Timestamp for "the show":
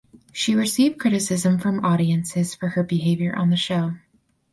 3.51-3.97